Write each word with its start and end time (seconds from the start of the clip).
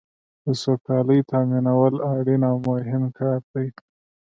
د 0.45 0.47
سوکالۍ 0.61 1.19
تامینول 1.31 1.95
اړین 2.13 2.41
او 2.49 2.55
مهم 2.67 3.03
کار 3.17 3.39
دی. 3.53 3.67